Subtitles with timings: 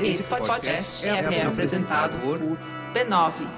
[0.00, 2.38] Esse podcast é, é apresentado por
[2.92, 3.56] b9.com.br.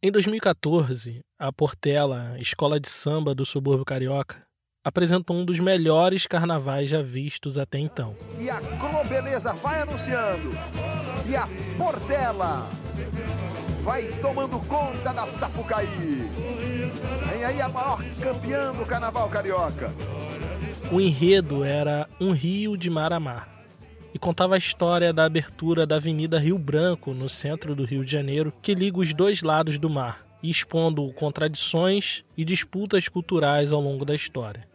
[0.00, 4.44] Em 2014, a Portela, escola de samba do subúrbio carioca,
[4.84, 8.14] apresentou um dos melhores carnavais já vistos até então.
[8.38, 10.50] E a Globeleza vai anunciando
[11.26, 12.68] que a Portela
[13.84, 15.86] vai tomando conta da Sapucaí.
[17.28, 19.92] Vem aí a maior campeã do carnaval carioca.
[20.90, 23.62] O enredo era Um Rio de Mar a Mar
[24.14, 28.10] e contava a história da abertura da Avenida Rio Branco, no centro do Rio de
[28.10, 34.04] Janeiro, que liga os dois lados do mar, expondo contradições e disputas culturais ao longo
[34.04, 34.66] da história.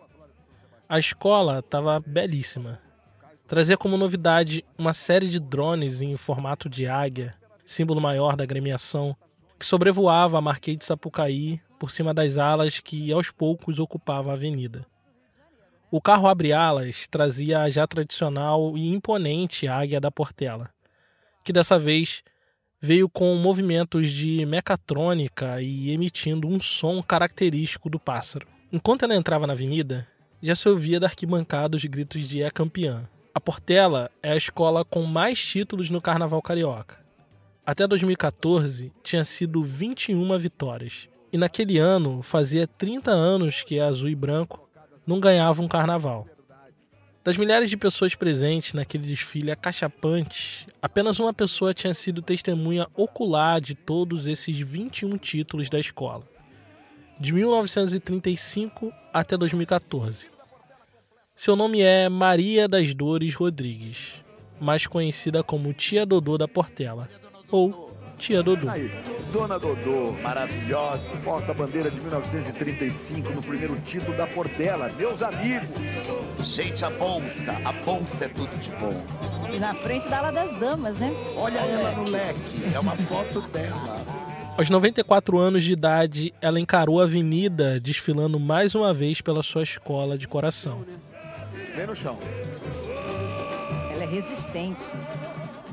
[0.87, 2.79] A escola estava belíssima.
[3.47, 7.33] Trazia como novidade uma série de drones em formato de águia,
[7.69, 9.15] símbolo maior da agremiação,
[9.59, 14.33] que sobrevoava a Marquês de Sapucaí por cima das alas que aos poucos ocupavam a
[14.33, 14.87] avenida.
[15.91, 20.71] O carro abre-alas trazia a já tradicional e imponente águia da Portela,
[21.43, 22.23] que dessa vez
[22.81, 28.47] veio com movimentos de mecatrônica e emitindo um som característico do pássaro.
[28.71, 30.07] Enquanto ela entrava na avenida,
[30.41, 33.07] já se ouvia da arquibancada os gritos de é campeã.
[33.31, 37.08] A Portela é a escola com mais títulos no Carnaval Carioca.
[37.69, 41.07] Até 2014, tinha sido 21 vitórias.
[41.31, 44.67] E naquele ano, fazia 30 anos que a Azul e Branco
[45.05, 46.27] não ganhava um carnaval.
[47.23, 53.61] Das milhares de pessoas presentes naquele desfile acachapante, apenas uma pessoa tinha sido testemunha ocular
[53.61, 56.23] de todos esses 21 títulos da escola,
[57.19, 60.25] de 1935 até 2014.
[61.35, 64.13] Seu nome é Maria das Dores Rodrigues,
[64.59, 67.07] mais conhecida como Tia Dodô da Portela,
[67.51, 68.69] ou Tia Dodô.
[68.69, 68.91] Aí,
[69.31, 75.69] Dona Dodô, maravilhosa, porta-bandeira de 1935 no primeiro título da Portela, meus amigos.
[76.43, 78.93] Gente, a bolsa, a bolsa é tudo de bom.
[79.53, 81.13] E na frente da ala das damas, né?
[81.35, 84.03] Olha ela no leque, é uma foto dela.
[84.57, 89.63] Aos 94 anos de idade, ela encarou a avenida desfilando mais uma vez pela sua
[89.63, 90.83] escola de coração.
[91.73, 92.17] Vem no chão.
[93.93, 94.93] Ela é resistente.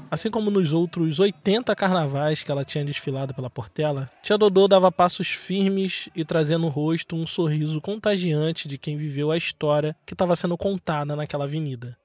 [0.09, 4.93] Assim como nos outros 80 carnavais que ela tinha desfilado pela Portela, Tia Dodô dava
[4.93, 10.15] passos firmes e trazia no rosto um sorriso contagiante de quem viveu a história que
[10.15, 11.99] estava sendo contada naquela avenida.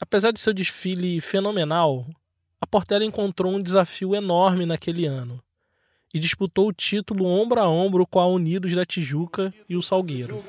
[0.00, 2.06] Apesar de seu desfile fenomenal,
[2.60, 5.40] a Portela encontrou um desafio enorme naquele ano
[6.12, 10.42] e disputou o título ombro a ombro com a Unidos da Tijuca e o Salgueiro.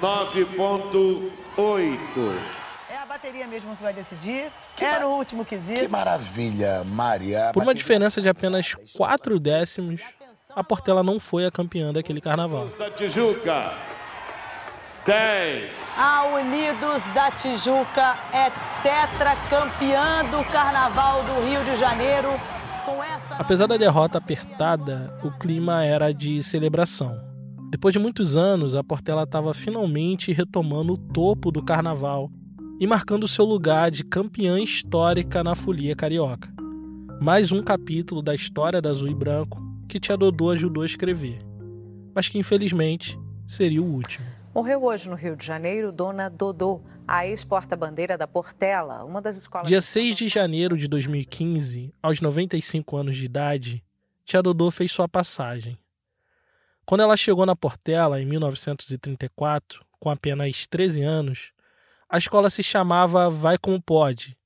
[0.00, 2.59] 9.8.
[3.10, 4.52] A bateria mesmo que vai decidir.
[4.80, 5.90] é no último Que quesito.
[5.90, 7.50] maravilha, Maria.
[7.52, 10.00] Por uma diferença de apenas quatro décimos,
[10.54, 12.68] a Portela não foi a campeã daquele carnaval.
[12.78, 13.72] da Tijuca.
[15.04, 15.98] 10.
[15.98, 18.48] A Unidos da Tijuca é
[18.84, 22.28] tetracampeã do Carnaval do Rio de Janeiro.
[22.84, 27.20] Com essa Apesar da derrota apertada, o clima era de celebração.
[27.72, 32.30] Depois de muitos anos, a Portela estava finalmente retomando o topo do carnaval
[32.80, 36.50] e marcando seu lugar de campeã histórica na folia carioca.
[37.20, 41.44] Mais um capítulo da história da Azul e Branco que Tia Dodô ajudou a escrever,
[42.14, 44.24] mas que infelizmente seria o último.
[44.54, 49.68] Morreu hoje no Rio de Janeiro Dona Dodô, a ex-porta-bandeira da Portela, uma das escolas.
[49.68, 53.84] Dia 6 de janeiro de 2015, aos 95 anos de idade,
[54.24, 55.76] Tia Dodô fez sua passagem.
[56.86, 61.52] Quando ela chegou na Portela, em 1934, com apenas 13 anos,
[62.10, 64.36] a escola se chamava Vai Como Pode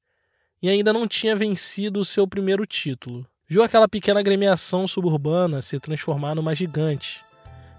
[0.63, 3.27] e ainda não tinha vencido o seu primeiro título.
[3.49, 7.25] Viu aquela pequena agremiação suburbana se transformar numa gigante,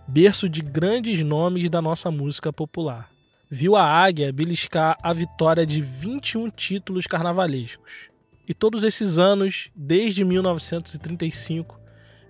[0.08, 3.12] berço de grandes nomes da nossa música popular.
[3.48, 8.10] Viu a águia beliscar a vitória de 21 títulos carnavalescos.
[8.48, 11.80] E todos esses anos, desde 1935,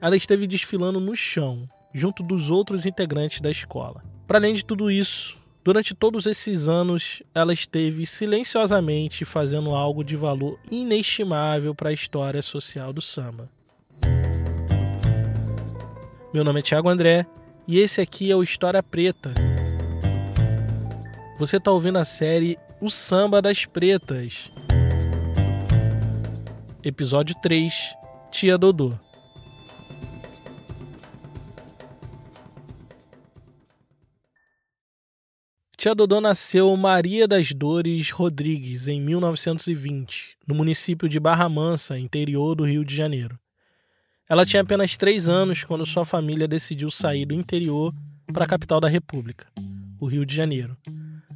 [0.01, 4.03] ela esteve desfilando no chão, junto dos outros integrantes da escola.
[4.27, 10.15] Para além de tudo isso, durante todos esses anos, ela esteve silenciosamente fazendo algo de
[10.15, 13.49] valor inestimável para a história social do samba.
[16.31, 17.25] Meu nome é Thiago André
[17.67, 19.33] e esse aqui é o História Preta.
[21.39, 24.51] Você está ouvindo a série O Samba das Pretas.
[26.83, 27.73] Episódio 3
[28.29, 29.04] Tia Dodô.
[35.85, 42.55] Tia Dodô nasceu Maria das Dores Rodrigues em 1920, no município de Barra Mansa, interior
[42.55, 43.37] do Rio de Janeiro.
[44.27, 47.93] Ela tinha apenas três anos quando sua família decidiu sair do interior
[48.33, 49.45] para a capital da República,
[49.99, 50.75] o Rio de Janeiro,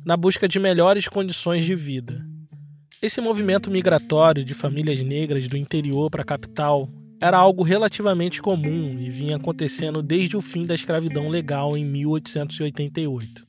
[0.04, 2.26] na busca de melhores condições de vida.
[3.04, 6.90] Esse movimento migratório de famílias negras do interior para a capital
[7.22, 13.49] era algo relativamente comum e vinha acontecendo desde o fim da escravidão legal em 1888.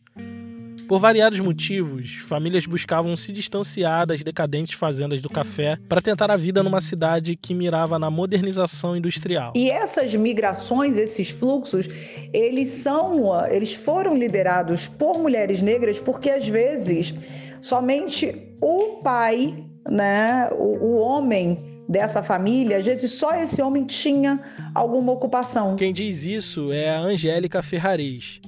[0.91, 6.37] Por variados motivos, famílias buscavam se distanciar das decadentes fazendas do café para tentar a
[6.37, 9.53] vida numa cidade que mirava na modernização industrial.
[9.55, 11.89] E essas migrações, esses fluxos,
[12.33, 17.15] eles são, eles foram liderados por mulheres negras porque às vezes
[17.61, 24.41] somente o pai, né, o, o homem dessa família, às vezes só esse homem tinha
[24.75, 25.77] alguma ocupação.
[25.77, 28.41] Quem diz isso é a Angélica Ferrares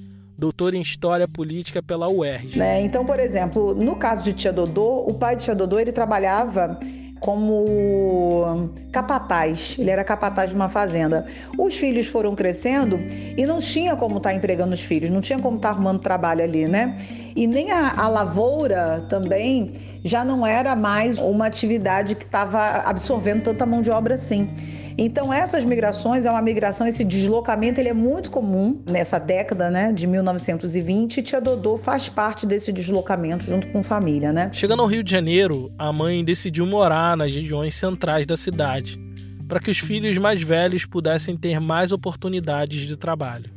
[0.43, 2.59] doutor em História Política pela UERJ.
[2.59, 2.81] Né?
[2.81, 6.81] Então, por exemplo, no caso de Tia Dodô, o pai de Tia Dodô ele trabalhava
[7.21, 11.25] como capataz, ele era capataz de uma fazenda.
[11.57, 12.99] Os filhos foram crescendo
[13.39, 16.01] e não tinha como estar tá empregando os filhos, não tinha como estar tá arrumando
[16.01, 16.99] trabalho ali, né?
[17.37, 19.75] E nem a, a lavoura também
[20.05, 24.51] já não era mais uma atividade que estava absorvendo tanta mão de obra assim.
[24.97, 29.93] Então essas migrações é uma migração, esse deslocamento ele é muito comum nessa década, né,
[29.93, 31.19] de 1920.
[31.19, 34.51] E Tia Dodô faz parte desse deslocamento junto com família, né?
[34.53, 39.01] Chegando ao Rio de Janeiro, a mãe decidiu morar nas regiões centrais da cidade,
[39.49, 43.51] para que os filhos mais velhos pudessem ter mais oportunidades de trabalho.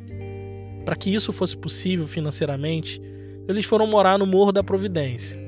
[0.84, 3.02] Para que isso fosse possível financeiramente,
[3.48, 5.40] eles foram morar no Morro da Providência,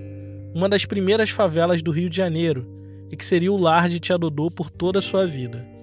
[0.53, 2.67] uma das primeiras favelas do Rio de Janeiro,
[3.11, 5.76] e que seria o lar de Tia Dodô por toda a sua vida.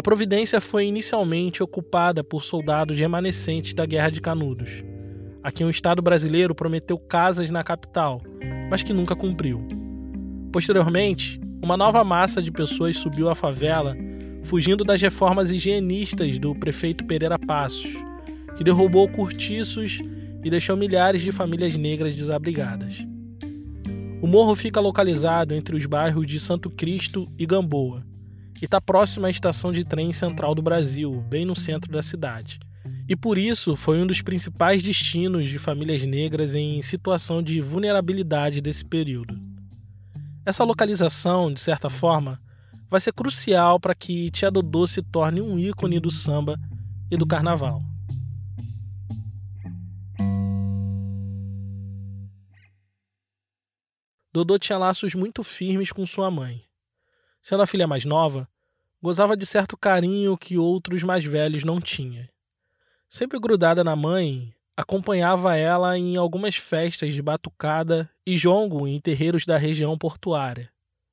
[0.00, 4.82] A Providência foi inicialmente ocupada por soldados remanescentes da Guerra de Canudos,
[5.42, 8.22] a quem o Estado brasileiro prometeu casas na capital,
[8.70, 9.62] mas que nunca cumpriu.
[10.50, 13.94] Posteriormente, uma nova massa de pessoas subiu à favela,
[14.44, 17.92] fugindo das reformas higienistas do prefeito Pereira Passos,
[18.56, 20.00] que derrubou cortiços
[20.42, 23.06] e deixou milhares de famílias negras desabrigadas.
[24.22, 28.08] O morro fica localizado entre os bairros de Santo Cristo e Gamboa,
[28.60, 32.60] e está próximo à estação de trem central do Brasil, bem no centro da cidade.
[33.08, 38.60] E por isso foi um dos principais destinos de famílias negras em situação de vulnerabilidade
[38.60, 39.34] desse período.
[40.44, 42.40] Essa localização, de certa forma,
[42.88, 46.58] vai ser crucial para que Tia Dodô se torne um ícone do samba
[47.10, 47.82] e do carnaval.
[54.32, 56.69] Dodô tinha laços muito firmes com sua mãe.
[57.42, 58.48] Sendo a filha mais nova,
[59.02, 62.26] gozava de certo carinho que outros mais velhos não tinham.
[63.08, 69.44] Sempre grudada na mãe, acompanhava ela em algumas festas de batucada e jongo em terreiros
[69.44, 70.70] da região portuária.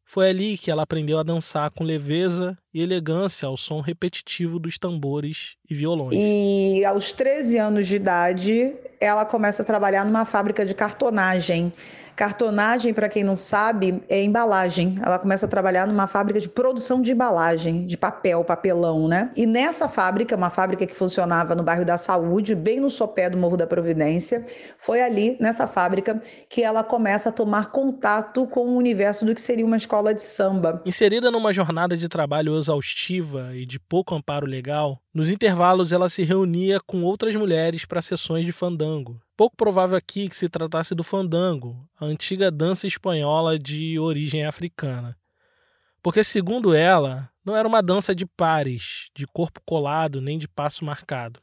[0.10, 4.78] Foi ali que ela aprendeu a dançar com leveza e elegância ao som repetitivo dos
[4.78, 6.16] tambores e violões.
[6.16, 11.74] E aos 13 anos de idade, ela começa a trabalhar numa fábrica de cartonagem
[12.18, 14.98] Cartonagem, para quem não sabe, é embalagem.
[15.04, 19.32] Ela começa a trabalhar numa fábrica de produção de embalagem, de papel, papelão, né?
[19.36, 23.38] E nessa fábrica, uma fábrica que funcionava no bairro da Saúde, bem no sopé do
[23.38, 24.44] Morro da Providência,
[24.80, 26.20] foi ali, nessa fábrica,
[26.50, 30.24] que ela começa a tomar contato com o universo do que seria uma escola de
[30.24, 30.82] samba.
[30.88, 36.24] Inserida numa jornada de trabalho exaustiva e de pouco amparo legal, nos intervalos ela se
[36.24, 41.04] reunia com outras mulheres para sessões de fandango Pouco provável aqui que se tratasse do
[41.04, 45.16] fandango, a antiga dança espanhola de origem africana.
[46.02, 50.84] Porque, segundo ela, não era uma dança de pares, de corpo colado nem de passo
[50.84, 51.40] marcado.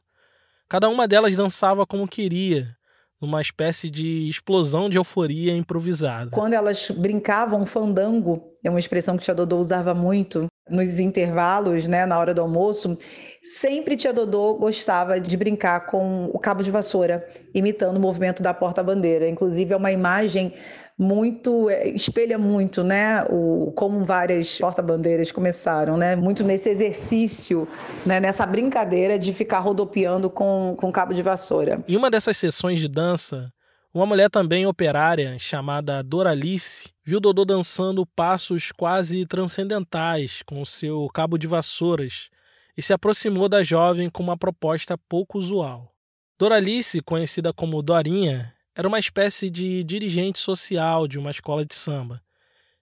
[0.67, 2.75] Cada uma delas dançava como queria,
[3.21, 6.31] numa espécie de explosão de euforia improvisada.
[6.31, 12.05] Quando elas brincavam fandango, é uma expressão que Tia Dodô usava muito nos intervalos, né,
[12.05, 12.97] na hora do almoço,
[13.43, 18.53] sempre Tia Dodô gostava de brincar com o cabo de vassoura, imitando o movimento da
[18.53, 19.29] porta-bandeira.
[19.29, 20.53] Inclusive é uma imagem
[20.97, 27.67] muito é, espelha muito, né, o como várias porta-bandeiras começaram, né, muito nesse exercício,
[28.05, 31.83] né, nessa brincadeira de ficar rodopiando com com cabo de vassoura.
[31.87, 33.51] Em uma dessas sessões de dança,
[33.93, 41.37] uma mulher também operária chamada Doralice viu Dodô dançando passos quase transcendentais com seu cabo
[41.37, 42.29] de vassouras
[42.77, 45.93] e se aproximou da jovem com uma proposta pouco usual.
[46.37, 52.21] Doralice, conhecida como Dorinha, era uma espécie de dirigente social de uma escola de samba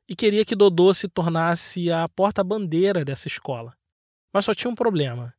[0.09, 3.77] e queria que Dodô se tornasse a porta-bandeira dessa escola.
[4.33, 5.33] Mas só tinha um problema.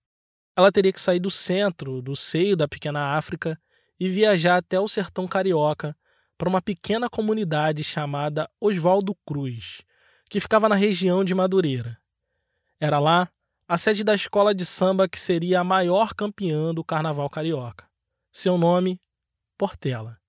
[0.57, 3.61] Ela teria que sair do centro, do seio da pequena África,
[3.99, 5.97] e viajar até o sertão carioca
[6.39, 9.83] para uma pequena comunidade chamada Oswaldo Cruz,
[10.29, 11.99] que ficava na região de Madureira.
[12.81, 13.29] Era lá
[13.69, 17.89] a sede da escola de samba que seria a maior campeã do carnaval carioca.
[18.33, 19.01] Seu nome,
[19.57, 20.24] Portela.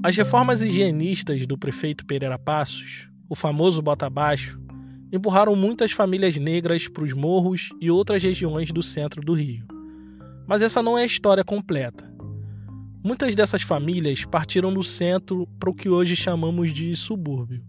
[0.00, 4.56] As reformas higienistas do prefeito Pereira Passos, o famoso Bota Abaixo,
[5.12, 9.66] empurraram muitas famílias negras para os morros e outras regiões do centro do Rio.
[10.46, 12.08] Mas essa não é a história completa.
[13.02, 17.64] Muitas dessas famílias partiram do centro para o que hoje chamamos de subúrbio,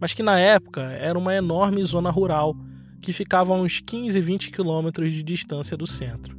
[0.00, 2.56] mas que na época era uma enorme zona rural
[3.02, 6.37] que ficava a uns 15, 20 quilômetros de distância do centro.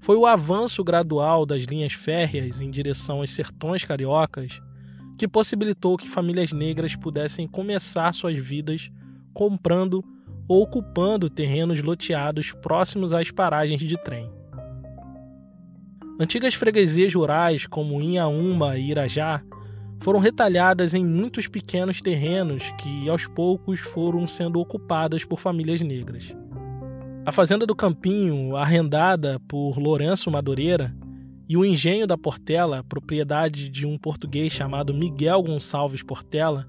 [0.00, 4.60] Foi o avanço gradual das linhas férreas em direção aos sertões cariocas
[5.18, 8.90] que possibilitou que famílias negras pudessem começar suas vidas
[9.34, 10.02] comprando
[10.48, 14.30] ou ocupando terrenos loteados próximos às paragens de trem.
[16.18, 19.42] Antigas freguesias rurais como Inhaúma e Irajá
[20.00, 26.34] foram retalhadas em muitos pequenos terrenos que aos poucos foram sendo ocupadas por famílias negras.
[27.24, 30.94] A fazenda do Campinho, arrendada por Lourenço Madureira,
[31.46, 36.66] e o engenho da Portela, propriedade de um português chamado Miguel Gonçalves Portela,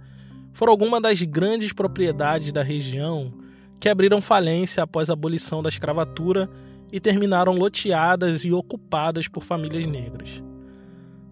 [0.51, 3.34] foram algumas das grandes propriedades da região
[3.79, 6.50] que abriram falência após a abolição da escravatura
[6.91, 10.43] e terminaram loteadas e ocupadas por famílias negras.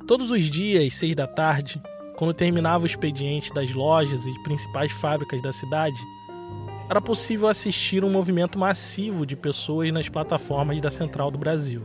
[0.08, 1.82] Todos os dias, seis da tarde,
[2.16, 6.00] quando terminava o expediente das lojas e principais fábricas da cidade,
[6.90, 11.84] era possível assistir um movimento massivo de pessoas nas plataformas da Central do Brasil.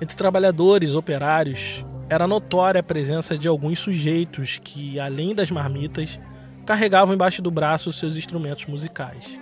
[0.00, 6.20] Entre trabalhadores, operários, era notória a presença de alguns sujeitos que, além das marmitas,
[6.64, 9.36] carregavam embaixo do braço seus instrumentos musicais.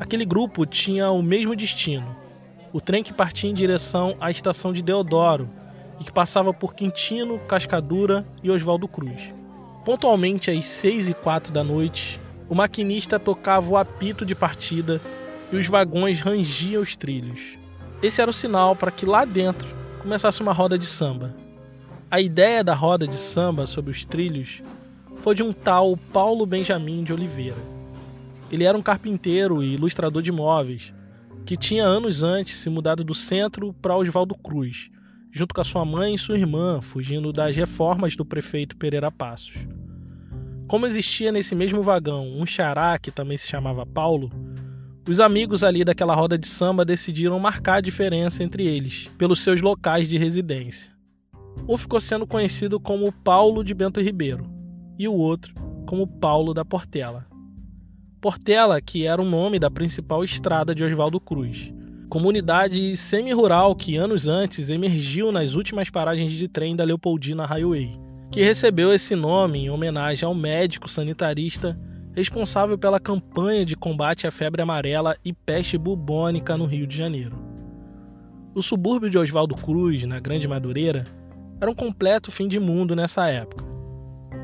[0.00, 2.16] Aquele grupo tinha o mesmo destino:
[2.72, 5.48] o trem que partia em direção à estação de Deodoro
[6.00, 9.32] e que passava por Quintino, Cascadura e Oswaldo Cruz.
[9.84, 15.00] Pontualmente às seis e quatro da noite, o maquinista tocava o apito de partida
[15.52, 17.40] e os vagões rangiam os trilhos.
[18.02, 19.66] Esse era o sinal para que lá dentro
[20.00, 21.34] começasse uma roda de samba.
[22.10, 24.62] A ideia da roda de samba sobre os trilhos
[25.20, 27.56] foi de um tal Paulo Benjamin de Oliveira.
[28.52, 30.92] Ele era um carpinteiro e ilustrador de móveis,
[31.46, 34.90] que tinha anos antes se mudado do centro para Oswaldo Cruz,
[35.32, 39.54] junto com a sua mãe e sua irmã, fugindo das reformas do prefeito Pereira Passos.
[40.74, 44.28] Como existia nesse mesmo vagão um xará que também se chamava Paulo,
[45.08, 49.60] os amigos ali daquela roda de samba decidiram marcar a diferença entre eles, pelos seus
[49.60, 50.90] locais de residência.
[51.68, 54.50] Um ficou sendo conhecido como Paulo de Bento Ribeiro,
[54.98, 55.54] e o outro
[55.86, 57.24] como Paulo da Portela.
[58.20, 61.72] Portela, que era o nome da principal estrada de Oswaldo Cruz,
[62.08, 67.96] comunidade semi-rural que anos antes emergiu nas últimas paragens de trem da Leopoldina Highway,
[68.34, 71.78] que recebeu esse nome em homenagem ao médico sanitarista
[72.12, 77.38] responsável pela campanha de combate à febre amarela e peste bubônica no Rio de Janeiro.
[78.54, 81.04] O subúrbio de Oswaldo Cruz, na Grande Madureira,
[81.60, 83.74] era um completo fim de mundo nessa época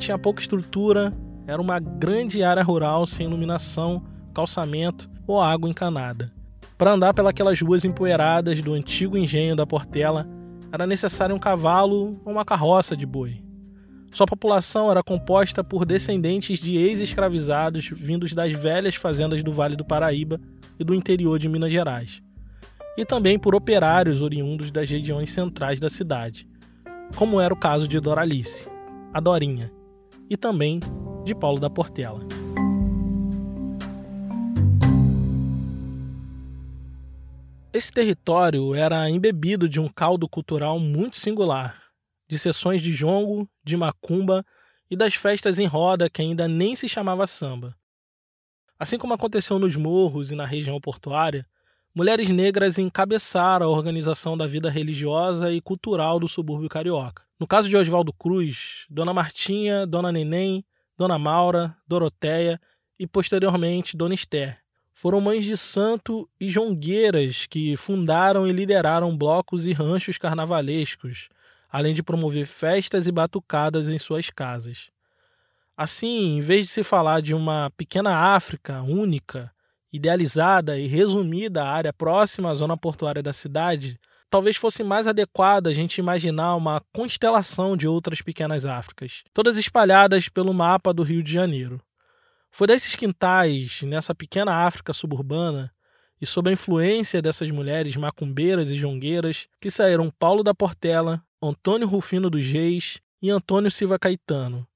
[0.01, 1.13] tinha pouca estrutura,
[1.47, 4.03] era uma grande área rural sem iluminação,
[4.35, 6.33] calçamento ou água encanada.
[6.79, 10.27] Para andar pelas ruas empoeiradas do antigo engenho da Portela,
[10.73, 13.43] era necessário um cavalo ou uma carroça de boi.
[14.13, 19.85] Sua população era composta por descendentes de ex-escravizados vindos das velhas fazendas do Vale do
[19.85, 20.41] Paraíba
[20.79, 22.21] e do interior de Minas Gerais,
[22.99, 26.47] e também por operários oriundos das regiões centrais da cidade,
[27.17, 28.69] como era o caso de Doralice,
[29.15, 29.73] a Dorinha,
[30.29, 30.81] e também
[31.25, 32.21] de Paulo da Portela.
[37.73, 41.90] Esse território era embebido de um caldo cultural muito singular,
[42.31, 44.47] de sessões de jongo, de macumba
[44.89, 47.77] e das festas em roda que ainda nem se chamava samba.
[48.79, 51.45] Assim como aconteceu nos morros e na região portuária,
[51.93, 57.25] mulheres negras encabeçaram a organização da vida religiosa e cultural do subúrbio carioca.
[57.39, 60.65] No caso de Oswaldo Cruz, Dona Martinha, Dona Neném,
[60.97, 62.61] Dona Maura, Doroteia
[62.97, 64.61] e posteriormente Dona Esther
[65.01, 71.31] foram mães de santo e jongueiras que fundaram e lideraram blocos e ranchos carnavalescos,
[71.71, 74.91] além de promover festas e batucadas em suas casas.
[75.77, 79.51] Assim, em vez de se falar de uma pequena África única,
[79.93, 83.99] idealizada e resumida à área próxima à zona portuária da cidade,
[84.29, 90.29] talvez fosse mais adequado a gente imaginar uma constelação de outras pequenas Áfricas, todas espalhadas
[90.29, 91.81] pelo mapa do Rio de Janeiro.
[92.51, 95.73] Foi desses quintais, nessa pequena África suburbana,
[96.21, 101.89] e sob a influência dessas mulheres macumbeiras e jongueiras, que saíram Paulo da Portela, Antônio
[101.89, 104.69] Rufino dos Reis e Antônio Silva Caetano,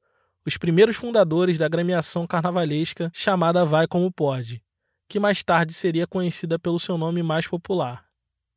[0.47, 4.63] os primeiros fundadores da agremiação carnavalesca chamada Vai Como Pode,
[5.07, 8.07] que mais tarde seria conhecida pelo seu nome mais popular,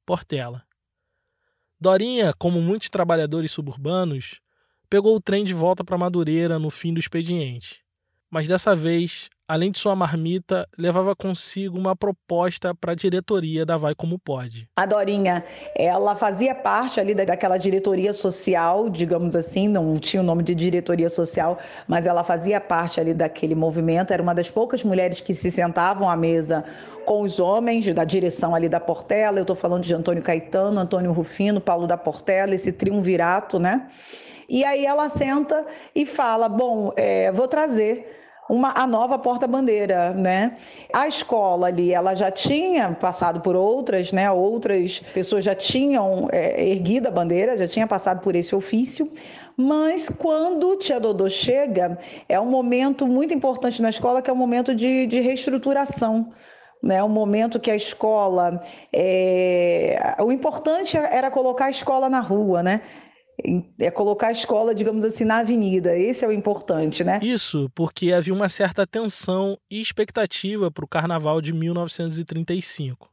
[0.06, 0.66] Portela.
[1.78, 4.40] Dorinha, como muitos trabalhadores suburbanos,
[4.90, 7.84] pegou o trem de volta para Madureira no fim do expediente.
[8.30, 13.78] Mas dessa vez, além de sua marmita, levava consigo uma proposta para a diretoria da
[13.78, 14.68] Vai Como Pode.
[14.76, 20.44] A Dorinha, ela fazia parte ali daquela diretoria social, digamos assim, não tinha o nome
[20.44, 25.22] de diretoria social, mas ela fazia parte ali daquele movimento, era uma das poucas mulheres
[25.22, 26.66] que se sentavam à mesa
[27.06, 31.14] com os homens da direção ali da Portela, eu estou falando de Antônio Caetano, Antônio
[31.14, 33.88] Rufino, Paulo da Portela, esse triunvirato, né?
[34.50, 38.17] E aí ela senta e fala: Bom, é, vou trazer
[38.50, 40.58] uma, a nova porta-bandeira, né?
[40.94, 44.32] A escola ali, ela já tinha passado por outras, né?
[44.32, 49.12] Outras pessoas já tinham é, erguido a bandeira, já tinha passado por esse ofício,
[49.56, 51.98] mas quando Tia Dodô chega,
[52.30, 56.32] é um momento muito importante na escola, que é um momento de, de reestruturação,
[56.82, 58.64] né, um momento que a escola.
[58.94, 60.16] É...
[60.20, 62.82] O importante era colocar a escola na rua, né?
[63.80, 65.96] É colocar a escola, digamos assim, na avenida.
[65.98, 67.20] Esse é o importante, né?
[67.22, 73.10] Isso, porque havia uma certa tensão e expectativa para o carnaval de 1935.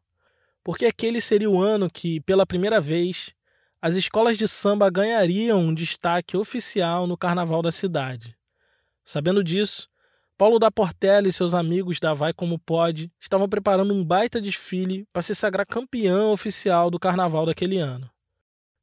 [0.62, 3.34] Porque aquele seria o ano que, pela primeira vez,
[3.82, 8.34] as escolas de samba ganhariam um destaque oficial no carnaval da cidade.
[9.04, 9.90] Sabendo disso,
[10.38, 15.06] Paulo da Portela e seus amigos da Vai Como Pode estavam preparando um baita desfile
[15.12, 18.10] para se sagrar campeão oficial do carnaval daquele ano.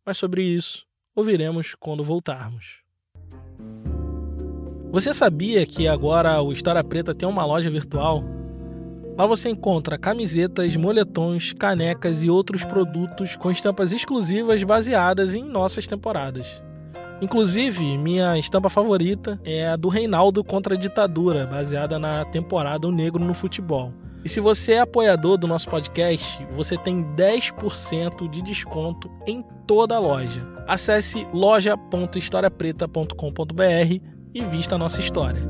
[0.05, 2.81] Mas sobre isso, ouviremos quando voltarmos.
[4.91, 8.23] Você sabia que agora o História Preta tem uma loja virtual?
[9.17, 15.87] Lá você encontra camisetas, moletons, canecas e outros produtos com estampas exclusivas baseadas em nossas
[15.87, 16.61] temporadas.
[17.21, 22.91] Inclusive, minha estampa favorita é a do Reinaldo contra a ditadura, baseada na temporada O
[22.91, 23.93] Negro no Futebol.
[24.23, 29.95] E se você é apoiador do nosso podcast, você tem 10% de desconto em toda
[29.95, 30.45] a loja.
[30.67, 33.99] Acesse loja.historiapreta.com.br
[34.33, 35.41] e vista a nossa história.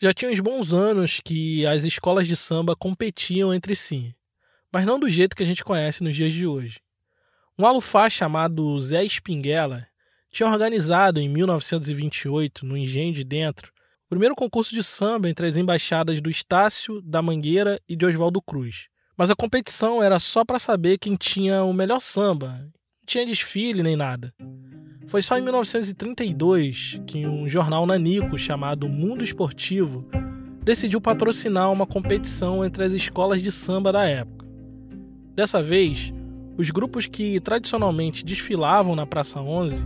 [0.00, 4.16] Já tinha uns bons anos que as escolas de samba competiam entre si,
[4.72, 6.80] mas não do jeito que a gente conhece nos dias de hoje.
[7.58, 9.86] Um alufá chamado Zé Espinguela
[10.30, 13.73] tinha organizado em 1928, no Engenho de Dentro,
[14.14, 18.86] primeiro concurso de samba entre as embaixadas do Estácio, da Mangueira e de Oswaldo Cruz.
[19.16, 22.60] Mas a competição era só para saber quem tinha o melhor samba.
[22.60, 22.70] Não
[23.04, 24.32] tinha desfile nem nada.
[25.08, 30.08] Foi só em 1932 que um jornal nanico chamado Mundo Esportivo
[30.62, 34.46] decidiu patrocinar uma competição entre as escolas de samba da época.
[35.34, 36.12] Dessa vez,
[36.56, 39.84] os grupos que tradicionalmente desfilavam na Praça 11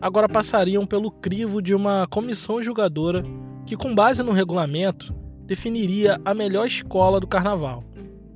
[0.00, 3.24] agora passariam pelo crivo de uma comissão julgadora
[3.68, 7.84] que, com base no regulamento, definiria a melhor escola do carnaval.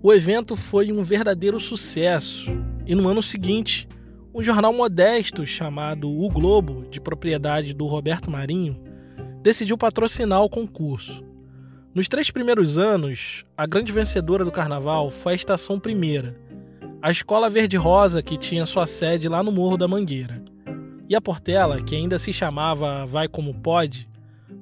[0.02, 2.50] O evento foi um verdadeiro sucesso
[2.86, 3.88] e no ano seguinte,
[4.34, 8.78] um jornal modesto chamado O Globo, de propriedade do Roberto Marinho,
[9.40, 11.24] decidiu patrocinar o concurso.
[11.94, 16.38] Nos três primeiros anos, a grande vencedora do carnaval foi a Estação Primeira,
[17.00, 20.44] a escola verde-rosa que tinha sua sede lá no Morro da Mangueira.
[21.08, 24.11] E a Portela, que ainda se chamava Vai Como Pode,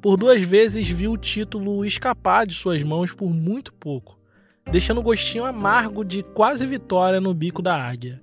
[0.01, 4.19] por duas vezes viu o título escapar de suas mãos por muito pouco,
[4.71, 8.21] deixando o gostinho amargo de quase vitória no bico da águia.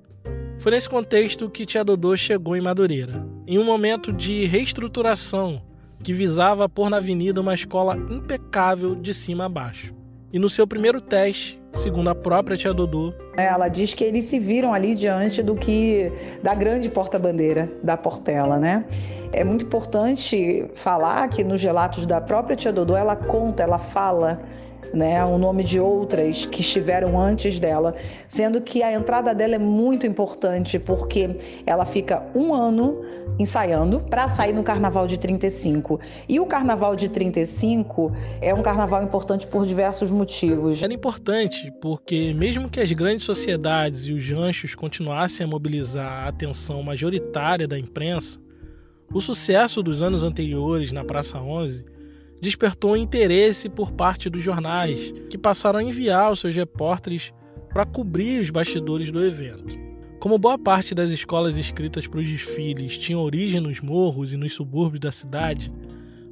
[0.59, 5.61] Foi nesse contexto que Tia Dodô chegou em Madureira, em um momento de reestruturação
[6.03, 9.93] que visava pôr na avenida uma escola impecável de cima a baixo.
[10.33, 13.13] E no seu primeiro teste, segundo a própria tia Dodô.
[13.37, 16.11] Ela diz que eles se viram ali diante do que
[16.41, 18.85] da grande porta-bandeira da Portela, né?
[19.31, 24.41] É muito importante falar que nos relatos da própria tia Dodô ela conta, ela fala
[24.93, 27.95] né, o nome de outras que estiveram antes dela,
[28.27, 33.01] sendo que a entrada dela é muito importante porque ela fica um ano
[33.39, 35.99] ensaiando para sair no Carnaval de 35.
[36.27, 38.11] E o Carnaval de 35
[38.41, 40.81] é um carnaval importante por diversos motivos.
[40.81, 46.27] Era importante porque mesmo que as grandes sociedades e os ranchos continuassem a mobilizar a
[46.29, 48.39] atenção majoritária da imprensa,
[49.13, 51.96] o sucesso dos anos anteriores na Praça 11
[52.39, 57.33] despertou interesse por parte dos jornais, que passaram a enviar os seus repórteres
[57.69, 59.77] para cobrir os bastidores do evento.
[60.19, 64.53] Como boa parte das escolas inscritas para os desfiles tinham origem nos morros e nos
[64.53, 65.71] subúrbios da cidade,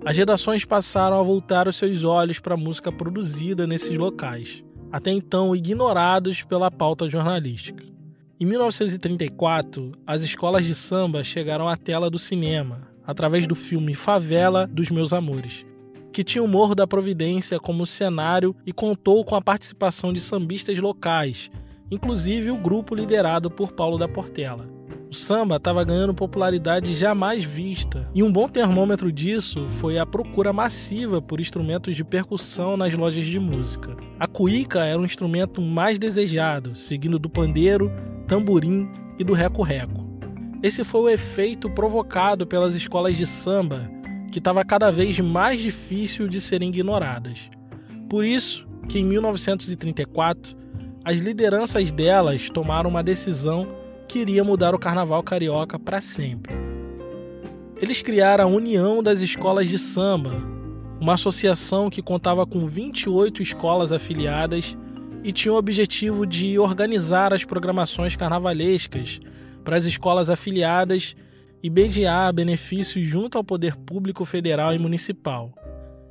[0.03, 5.11] as redações passaram a voltar os seus olhos para a música produzida nesses locais, até
[5.11, 7.83] então ignorados pela pauta jornalística.
[8.39, 14.67] Em 1934, as escolas de samba chegaram à tela do cinema, através do filme Favela
[14.67, 15.65] dos Meus Amores,
[16.15, 20.79] que tinha o Morro da Providência como cenário e contou com a participação de sambistas
[20.79, 21.51] locais,
[21.91, 24.65] inclusive o grupo liderado por Paulo da Portela.
[25.11, 30.53] O samba estava ganhando popularidade jamais vista, e um bom termômetro disso foi a procura
[30.53, 33.97] massiva por instrumentos de percussão nas lojas de música.
[34.17, 37.91] A cuíca era o instrumento mais desejado, seguindo do pandeiro,
[38.25, 40.05] tamborim e do reco-reco.
[40.63, 43.91] Esse foi o efeito provocado pelas escolas de samba,
[44.31, 47.49] que estava cada vez mais difícil de serem ignoradas.
[48.09, 50.55] Por isso que em 1934
[51.03, 53.67] as lideranças delas tomaram uma decisão
[54.07, 56.53] que iria mudar o carnaval carioca para sempre.
[57.81, 60.31] Eles criaram a União das Escolas de Samba,
[60.99, 64.77] uma associação que contava com 28 escolas afiliadas
[65.23, 69.19] e tinha o objetivo de organizar as programações carnavalescas
[69.63, 71.15] para as escolas afiliadas
[71.65, 75.51] e mediar benefícios junto ao poder público federal e municipal.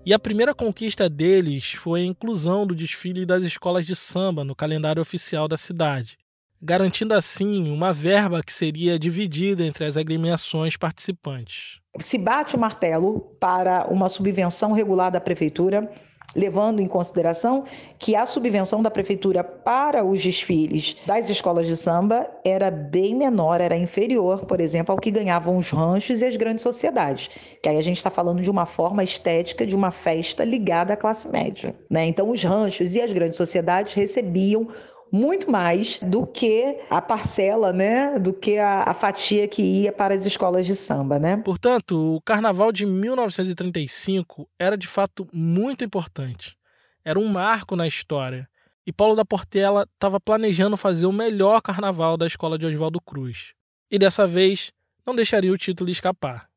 [0.05, 4.57] E a primeira conquista deles foi a inclusão do desfile das escolas de samba no
[4.57, 6.19] calendário oficial da cidade,
[6.61, 11.79] garantindo assim uma verba que seria dividida entre as agremiações participantes.
[12.01, 15.89] Se bate o martelo para uma subvenção regular da prefeitura
[16.35, 17.65] levando em consideração
[17.99, 23.61] que a subvenção da prefeitura para os desfiles das escolas de samba era bem menor,
[23.61, 27.31] era inferior, por exemplo, ao que ganhavam os ranchos e as grandes sociedades.
[27.63, 30.97] Que aí a gente está falando de uma forma estética de uma festa ligada à
[30.97, 31.75] classe média.
[31.89, 32.05] Né?
[32.07, 34.69] Então, os ranchos e as grandes sociedades recebiam
[35.15, 40.13] muito mais do que a parcela, né, do que a, a, fatia que ia para
[40.13, 41.37] as escolas de samba, né?
[41.37, 46.57] Portanto, o carnaval de 1935 era de fato muito importante.
[47.05, 48.49] Era um marco na história.
[48.85, 53.53] E Paulo da Portela estava planejando fazer o melhor carnaval da escola de Oswaldo Cruz.
[53.89, 54.73] E dessa vez
[55.07, 56.49] não deixaria o título escapar.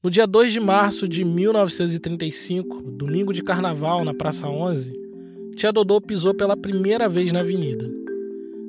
[0.00, 5.01] No dia 2 de março de 1935, domingo de carnaval na Praça 11,
[5.56, 7.88] Tia Dodô pisou pela primeira vez na avenida.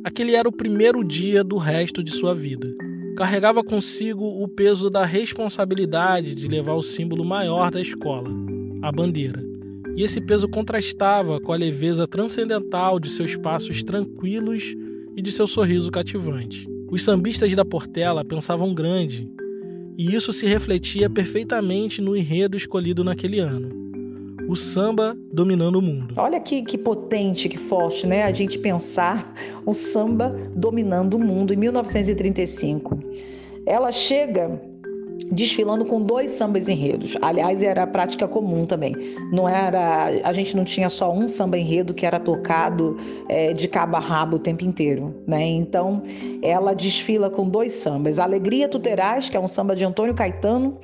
[0.03, 2.75] Aquele era o primeiro dia do resto de sua vida.
[3.15, 8.29] Carregava consigo o peso da responsabilidade de levar o símbolo maior da escola,
[8.81, 9.41] a bandeira.
[9.95, 14.75] E esse peso contrastava com a leveza transcendental de seus passos tranquilos
[15.15, 16.67] e de seu sorriso cativante.
[16.91, 19.29] Os sambistas da Portela pensavam grande,
[19.97, 23.82] e isso se refletia perfeitamente no enredo escolhido naquele ano
[24.47, 26.13] o samba dominando o mundo.
[26.17, 28.23] Olha que, que potente, que forte, né?
[28.23, 29.33] A gente pensar
[29.65, 32.99] o samba dominando o mundo em 1935.
[33.65, 34.61] Ela chega
[35.31, 37.15] desfilando com dois sambas enredos.
[37.21, 38.95] Aliás, era prática comum também.
[39.31, 42.97] Não era, a gente não tinha só um samba enredo que era tocado
[43.29, 45.43] é, de cabo a rabo o tempo inteiro, né?
[45.43, 46.01] Então,
[46.41, 50.77] ela desfila com dois sambas: Alegria Tuterais, que é um samba de Antônio Caetano,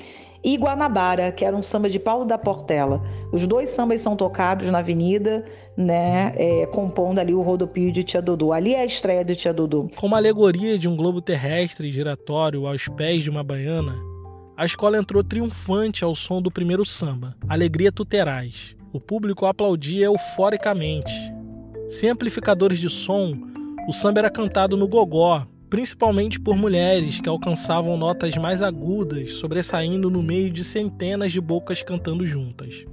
[0.44, 3.02] e Guanabara, que era um samba de Paulo da Portela.
[3.32, 5.44] Os dois sambas são tocados na avenida,
[5.76, 8.52] né, é, compondo ali o rodopio de Tia Dodô.
[8.52, 9.90] Ali é a estreia de Tia Dodô.
[9.96, 13.96] Com uma alegoria de um globo terrestre giratório aos pés de uma baiana,
[14.56, 18.76] a escola entrou triunfante ao som do primeiro samba, Alegria Tuterais.
[18.92, 21.14] O público aplaudia euforicamente.
[21.88, 23.34] Sem amplificadores de som,
[23.88, 30.10] o samba era cantado no gogó, principalmente por mulheres que alcançavam notas mais agudas, sobressaindo
[30.10, 32.86] no meio de centenas de bocas cantando juntas.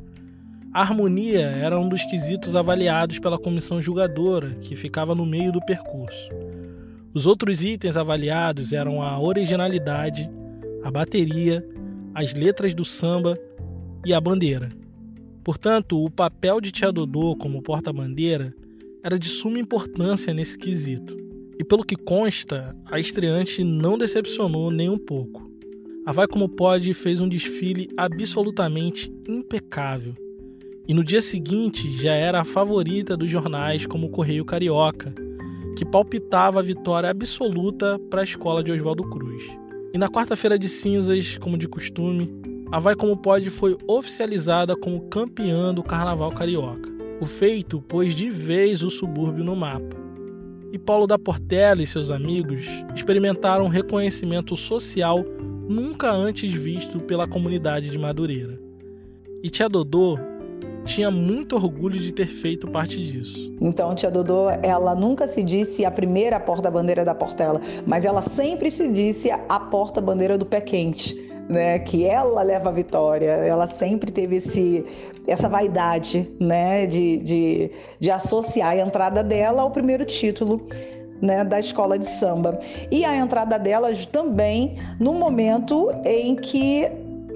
[0.72, 5.60] A harmonia era um dos quesitos avaliados pela comissão julgadora, que ficava no meio do
[5.64, 6.28] percurso.
[7.14, 10.28] Os outros itens avaliados eram a originalidade,
[10.84, 11.66] a bateria,
[12.14, 13.38] as letras do samba
[14.04, 14.68] e a bandeira.
[15.42, 18.54] Portanto, o papel de Tia Dodô como porta-bandeira
[19.02, 21.25] era de suma importância nesse quesito.
[21.58, 25.50] E pelo que consta, a estreante não decepcionou nem um pouco.
[26.04, 30.14] A Vai Como Pode fez um desfile absolutamente impecável.
[30.86, 35.14] E no dia seguinte já era a favorita dos jornais como o Correio Carioca,
[35.76, 39.42] que palpitava a vitória absoluta para a escola de Oswaldo Cruz.
[39.92, 42.30] E na quarta-feira de cinzas, como de costume,
[42.70, 46.90] a Vai Como Pode foi oficializada como campeã do Carnaval Carioca.
[47.18, 50.05] O feito pôs de vez o subúrbio no mapa
[50.76, 55.24] e Paulo da Portela e seus amigos experimentaram um reconhecimento social
[55.66, 58.60] nunca antes visto pela comunidade de Madureira.
[59.42, 60.18] E Tia Dodô
[60.84, 63.52] tinha muito orgulho de ter feito parte disso.
[63.58, 68.70] Então, Tia Dodô, ela nunca se disse a primeira porta-bandeira da Portela, mas ela sempre
[68.70, 73.30] se disse a porta-bandeira do pé quente né, que ela leva a vitória.
[73.30, 74.84] Ela sempre teve esse,
[75.26, 80.66] essa vaidade né, de, de, de associar a entrada dela ao primeiro título
[81.20, 82.58] né, da escola de samba.
[82.90, 86.90] E a entrada delas também no momento em que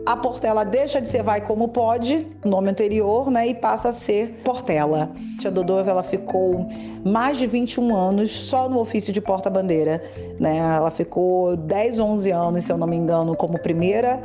[0.07, 4.41] a Portela deixa de ser Vai Como Pode, nome anterior, né, e passa a ser
[4.43, 5.13] Portela.
[5.41, 6.67] Tia Dodô ela ficou
[7.03, 10.03] mais de 21 anos só no ofício de porta-bandeira.
[10.39, 10.59] Né?
[10.59, 14.21] Ela ficou 10, 11 anos, se eu não me engano, como primeira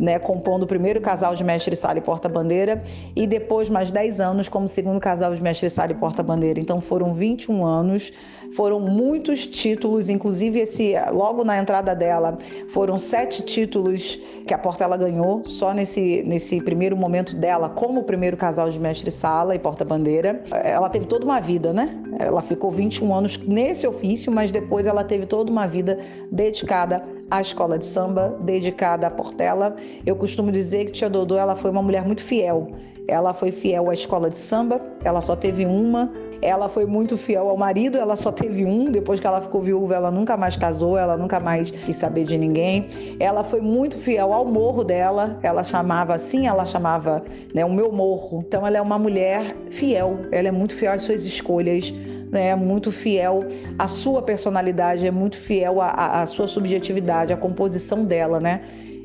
[0.00, 2.82] né, compondo o primeiro casal de mestre sala e porta-bandeira,
[3.14, 6.58] e depois mais 10 anos como segundo casal de mestre sala e porta-bandeira.
[6.58, 8.12] Então foram 21 anos,
[8.54, 12.38] foram muitos títulos, inclusive esse logo na entrada dela
[12.70, 18.36] foram sete títulos que a Portela ganhou só nesse, nesse primeiro momento dela como primeiro
[18.36, 20.42] casal de mestre sala e porta-bandeira.
[20.62, 21.98] Ela teve toda uma vida, né?
[22.18, 25.98] Ela ficou 21 anos nesse ofício, mas depois ela teve toda uma vida
[26.30, 29.76] dedicada à escola de samba, dedicada à Portela.
[30.04, 32.68] Eu costumo dizer que Tia Dodô ela foi uma mulher muito fiel.
[33.08, 36.12] Ela foi fiel à escola de samba, ela só teve uma.
[36.42, 38.90] Ela foi muito fiel ao marido, ela só teve um.
[38.90, 42.38] Depois que ela ficou viúva, ela nunca mais casou, ela nunca mais quis saber de
[42.38, 42.88] ninguém.
[43.18, 47.22] Ela foi muito fiel ao morro dela, ela chamava assim, ela chamava
[47.54, 48.42] né, o meu morro.
[48.46, 51.92] Então ela é uma mulher fiel, ela é muito fiel às suas escolhas
[52.30, 53.44] né, muito fiel
[53.76, 58.62] à sua personalidade, é muito fiel à, à sua subjetividade, à composição dela, né?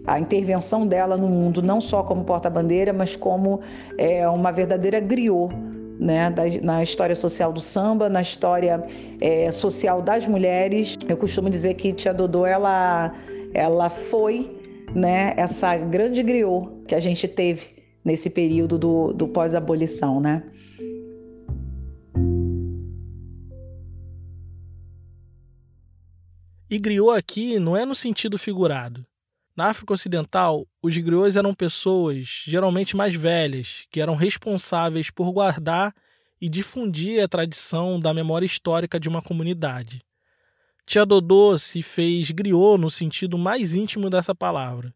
[0.08, 3.62] a intervenção dela no mundo, não só como porta-bandeira, mas como
[3.98, 5.52] é, uma verdadeira griot
[6.00, 8.84] né, da, na história social do samba, na história
[9.22, 10.98] é, social das mulheres.
[11.08, 13.14] Eu costumo dizer que Tia Dodô ela,
[13.54, 14.56] ela foi
[14.94, 20.20] né, essa grande griot que a gente teve nesse período do, do pós-abolição.
[20.20, 20.44] Né?
[26.70, 29.06] E griot aqui não é no sentido figurado.
[29.56, 35.96] Na África Ocidental, os griots eram pessoas, geralmente mais velhas, que eram responsáveis por guardar
[36.42, 40.02] e difundir a tradição da memória histórica de uma comunidade.
[40.86, 44.94] Tia Dodô se fez griot no sentido mais íntimo dessa palavra,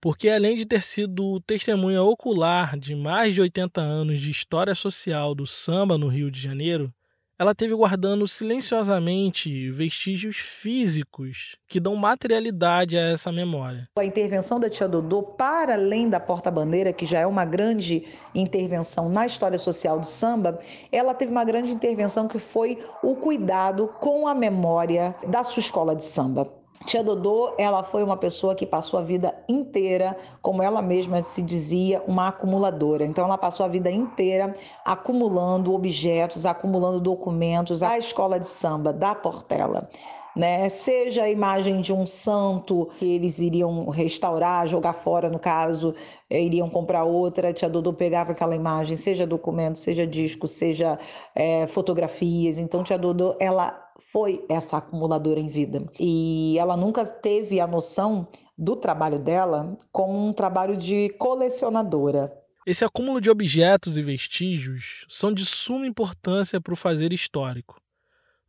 [0.00, 5.36] porque além de ter sido testemunha ocular de mais de 80 anos de história social
[5.36, 6.92] do samba no Rio de Janeiro,
[7.40, 13.88] ela teve guardando silenciosamente vestígios físicos que dão materialidade a essa memória.
[13.96, 19.08] A intervenção da tia Dodô, para além da porta-bandeira, que já é uma grande intervenção
[19.08, 20.58] na história social do samba,
[20.92, 25.96] ela teve uma grande intervenção que foi o cuidado com a memória da sua escola
[25.96, 26.59] de samba.
[26.86, 31.42] Tia Dodô, ela foi uma pessoa que passou a vida inteira, como ela mesma se
[31.42, 33.04] dizia, uma acumuladora.
[33.04, 39.14] Então ela passou a vida inteira acumulando objetos, acumulando documentos, a escola de samba da
[39.14, 39.90] Portela.
[40.34, 40.68] Né?
[40.70, 45.94] Seja a imagem de um santo que eles iriam restaurar, jogar fora, no caso,
[46.30, 50.98] eh, iriam comprar outra, a tia Dodô pegava aquela imagem, seja documento, seja disco, seja
[51.34, 52.58] é, fotografias.
[52.58, 55.84] Então, tia Dodô, ela foi essa acumuladora em vida.
[55.98, 62.32] E ela nunca teve a noção do trabalho dela como um trabalho de colecionadora.
[62.66, 67.80] Esse acúmulo de objetos e vestígios são de suma importância para o fazer histórico.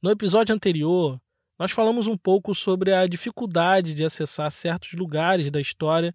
[0.01, 1.19] No episódio anterior,
[1.57, 6.13] nós falamos um pouco sobre a dificuldade de acessar certos lugares da história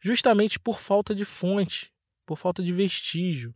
[0.00, 1.92] justamente por falta de fonte,
[2.26, 3.54] por falta de vestígio.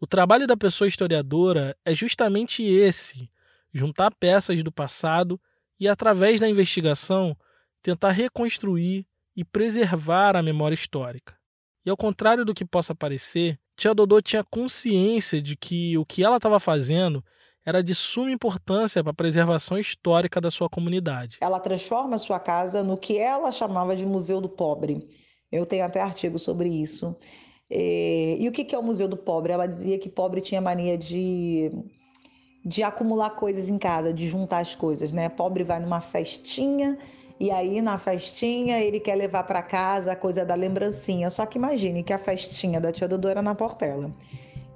[0.00, 3.28] O trabalho da pessoa historiadora é justamente esse
[3.72, 5.40] juntar peças do passado
[5.78, 7.36] e, através da investigação,
[7.82, 9.06] tentar reconstruir
[9.36, 11.36] e preservar a memória histórica.
[11.84, 16.22] E ao contrário do que possa parecer, Tia Dodô tinha consciência de que o que
[16.22, 17.24] ela estava fazendo
[17.64, 21.38] era de suma importância para a preservação histórica da sua comunidade.
[21.40, 25.08] Ela transforma a sua casa no que ela chamava de Museu do Pobre.
[25.50, 27.16] Eu tenho até artigo sobre isso.
[27.70, 29.52] E, e o que é o Museu do Pobre?
[29.52, 31.70] Ela dizia que pobre tinha mania de
[32.64, 35.28] de acumular coisas em casa, de juntar as coisas, né?
[35.28, 36.96] Pobre vai numa festinha
[37.40, 41.28] e aí na festinha ele quer levar para casa a coisa da lembrancinha.
[41.28, 44.12] Só que imagine que a festinha da tia Dodô era na Portela.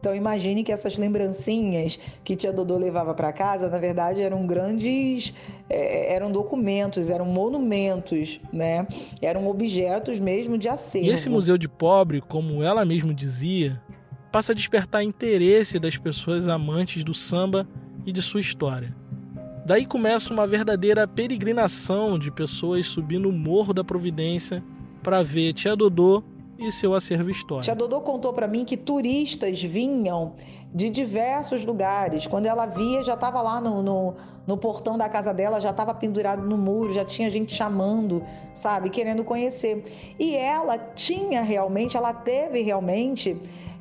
[0.01, 5.35] Então imagine que essas lembrancinhas que tia Dodô levava para casa, na verdade, eram grandes,
[5.69, 8.87] é, eram documentos, eram monumentos, né?
[9.21, 11.09] Eram objetos mesmo de acervo.
[11.09, 13.81] E esse museu de pobre, como ela mesma dizia,
[14.37, 17.67] passa a despertar interesse das pessoas amantes do samba
[18.05, 18.95] e de sua história.
[19.65, 24.63] Daí começa uma verdadeira peregrinação de pessoas subindo o Morro da Providência
[25.03, 26.23] para ver Tia Dodô
[26.59, 27.65] e seu acervo histórico.
[27.65, 30.35] Tia Dodô contou para mim que turistas vinham
[30.71, 32.27] de diversos lugares.
[32.27, 34.15] Quando ela via, já estava lá no, no,
[34.47, 38.23] no, portão da casa dela, já estava pendurado no muro, já tinha gente chamando,
[38.53, 40.15] sabe, querendo conhecer.
[40.19, 43.35] E ela tinha realmente, ela teve realmente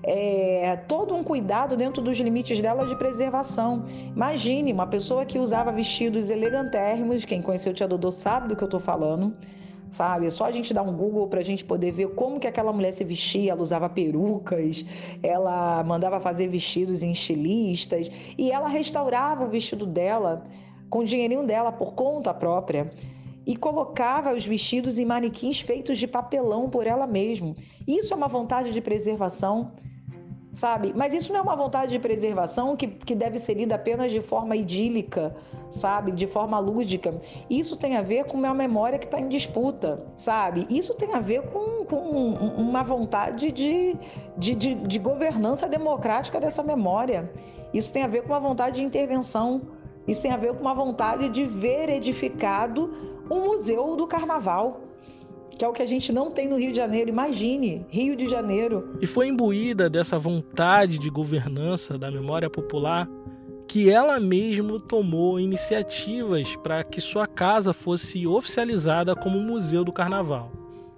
[0.07, 3.85] é, todo um cuidado dentro dos limites dela de preservação.
[4.15, 8.61] Imagine uma pessoa que usava vestidos elegantérrimos, quem conheceu o Tia Dodô sabe do que
[8.61, 9.35] eu estou falando,
[9.89, 10.27] sabe?
[10.27, 12.71] É só a gente dar um Google para a gente poder ver como que aquela
[12.71, 13.53] mulher se vestia.
[13.53, 14.85] Ela usava perucas,
[15.23, 20.45] ela mandava fazer vestidos em estilistas e ela restaurava o vestido dela
[20.87, 22.91] com o dinheirinho dela por conta própria
[23.43, 27.55] e colocava os vestidos em manequins feitos de papelão por ela mesma.
[27.87, 29.71] Isso é uma vontade de preservação
[30.55, 30.93] sabe?
[30.95, 34.21] Mas isso não é uma vontade de preservação que, que deve ser lida apenas de
[34.21, 35.35] forma idílica,
[35.69, 36.11] sabe?
[36.11, 37.13] De forma lúdica.
[37.49, 40.65] Isso tem a ver com uma memória que está em disputa, sabe?
[40.69, 41.99] Isso tem a ver com, com
[42.57, 43.95] uma vontade de,
[44.37, 47.29] de, de, de governança democrática dessa memória.
[47.73, 49.61] Isso tem a ver com uma vontade de intervenção.
[50.07, 54.81] Isso tem a ver com uma vontade de ver edificado um museu do carnaval
[55.57, 57.09] que é o que a gente não tem no Rio de Janeiro.
[57.09, 58.97] Imagine, Rio de Janeiro.
[59.01, 63.07] E foi imbuída dessa vontade de governança da memória popular
[63.67, 70.51] que ela mesma tomou iniciativas para que sua casa fosse oficializada como Museu do Carnaval.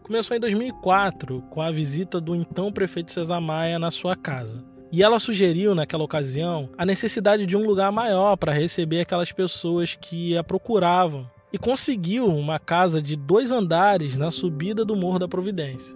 [0.04, 4.64] Começou em 2004 com a visita do então prefeito Cesar Maia na sua casa.
[4.92, 9.96] E ela sugeriu, naquela ocasião, a necessidade de um lugar maior para receber aquelas pessoas
[9.96, 15.28] que a procuravam e conseguiu uma casa de dois andares na subida do Morro da
[15.28, 15.96] Providência.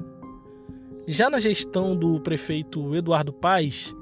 [1.08, 3.94] Já na gestão do prefeito Eduardo Paes,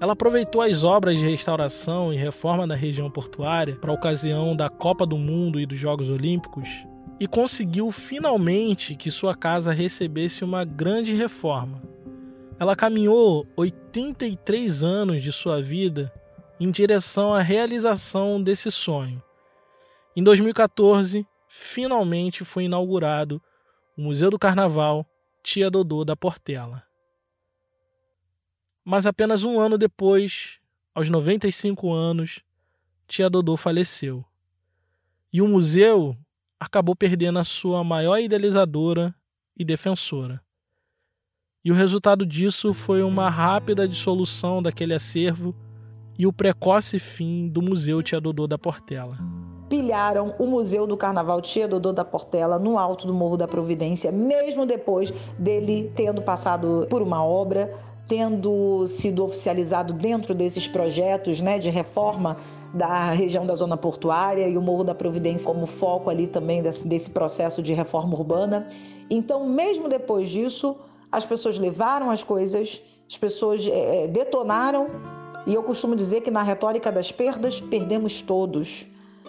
[0.00, 4.68] ela aproveitou as obras de restauração e reforma da região portuária para a ocasião da
[4.68, 6.68] Copa do Mundo e dos Jogos Olímpicos
[7.20, 11.82] e conseguiu finalmente que sua casa recebesse uma grande reforma.
[12.58, 16.12] Ela caminhou 83 anos de sua vida
[16.58, 19.22] em direção à realização desse sonho
[20.18, 23.40] em 2014, finalmente foi inaugurado
[23.96, 25.06] o Museu do Carnaval
[25.44, 26.82] Tia Dodô da Portela.
[28.84, 30.58] Mas apenas um ano depois,
[30.92, 32.40] aos 95 anos,
[33.06, 34.24] Tia Dodô faleceu.
[35.32, 36.18] E o museu
[36.58, 39.14] acabou perdendo a sua maior idealizadora
[39.56, 40.42] e defensora.
[41.64, 45.54] E o resultado disso foi uma rápida dissolução daquele acervo
[46.18, 49.16] e o precoce fim do Museu Tia Dodô da Portela
[49.68, 54.10] pilharam o Museu do Carnaval Tia Dodô da Portela no alto do Morro da Providência,
[54.10, 57.74] mesmo depois dele tendo passado por uma obra,
[58.08, 62.38] tendo sido oficializado dentro desses projetos né, de reforma
[62.72, 66.86] da região da zona portuária e o Morro da Providência como foco ali também desse,
[66.86, 68.66] desse processo de reforma urbana.
[69.10, 70.76] Então, mesmo depois disso,
[71.10, 74.88] as pessoas levaram as coisas, as pessoas é, detonaram,
[75.46, 78.86] e eu costumo dizer que na retórica das perdas, perdemos todos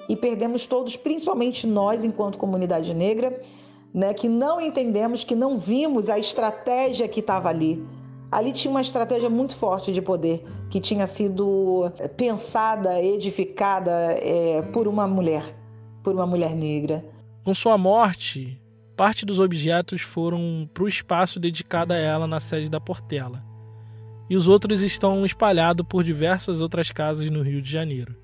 [0.10, 3.40] e perdemos todos, principalmente nós, enquanto comunidade negra,
[3.94, 7.86] né, que não entendemos, que não vimos a estratégia que estava ali.
[8.32, 14.62] Ali tinha uma estratégia muito forte de poder, que tinha sido eh, pensada, edificada é,
[14.74, 15.56] por uma mulher,
[16.04, 17.06] por uma mulher negra.
[17.44, 18.60] Com sua morte,
[18.96, 23.44] parte dos objetos foram para o espaço dedicado a ela na sede da Portela,
[24.30, 28.16] e os outros estão espalhados por diversas outras casas no Rio de Janeiro.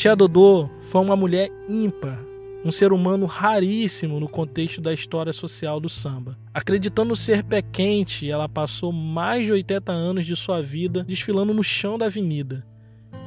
[0.00, 2.18] Tia Dodô foi uma mulher ímpar,
[2.64, 6.38] um ser humano raríssimo no contexto da história social do samba.
[6.54, 11.62] Acreditando ser pé quente, ela passou mais de 80 anos de sua vida desfilando no
[11.62, 12.66] chão da avenida.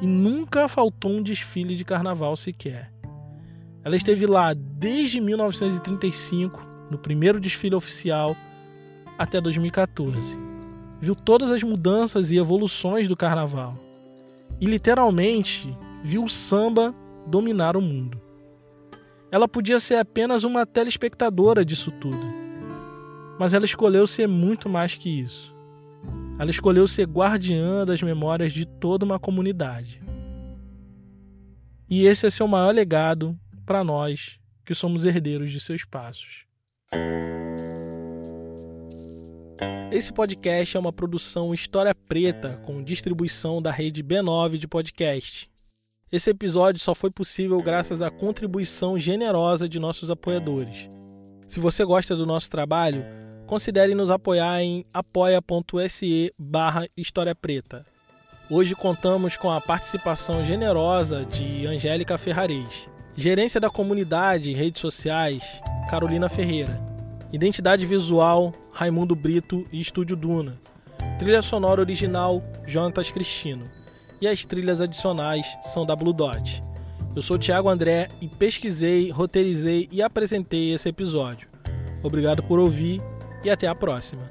[0.02, 2.90] E nunca faltou um desfile de carnaval sequer.
[3.84, 6.60] Ela esteve lá desde 1935,
[6.90, 8.36] no primeiro desfile oficial,
[9.16, 10.36] até 2014.
[11.00, 13.78] Viu todas as mudanças e evoluções do carnaval.
[14.60, 15.72] E literalmente
[16.04, 16.94] viu o samba
[17.26, 18.20] dominar o mundo.
[19.32, 22.20] Ela podia ser apenas uma telespectadora disso tudo,
[23.38, 25.56] mas ela escolheu ser muito mais que isso.
[26.38, 30.02] Ela escolheu ser guardiã das memórias de toda uma comunidade.
[31.88, 36.44] E esse é seu maior legado para nós que somos herdeiros de seus passos.
[39.90, 45.53] Esse podcast é uma produção História Preta com distribuição da rede B9 de podcast.
[46.14, 50.88] Esse episódio só foi possível graças à contribuição generosa de nossos apoiadores.
[51.48, 53.04] Se você gosta do nosso trabalho,
[53.48, 57.84] considere nos apoiar em apoia.se barra História Preta.
[58.48, 65.42] Hoje contamos com a participação generosa de Angélica Ferrarez, Gerência da Comunidade e Redes Sociais,
[65.90, 66.80] Carolina Ferreira,
[67.32, 70.60] Identidade Visual, Raimundo Brito e Estúdio Duna,
[71.18, 73.64] Trilha Sonora Original, Jonatas Cristino
[74.24, 76.62] e as trilhas adicionais são da Blue Dot.
[77.14, 81.46] Eu sou Thiago André e pesquisei, roteirizei e apresentei esse episódio.
[82.02, 83.02] Obrigado por ouvir
[83.44, 84.30] e até a próxima.